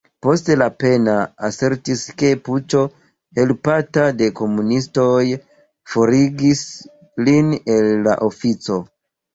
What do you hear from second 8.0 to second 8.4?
la